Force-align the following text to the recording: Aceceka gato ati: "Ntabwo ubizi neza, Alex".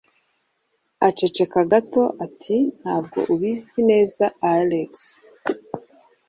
Aceceka 1.07 1.59
gato 1.71 2.03
ati: 2.25 2.57
"Ntabwo 2.79 3.17
ubizi 3.33 3.79
neza, 3.91 4.23
Alex". 4.53 4.91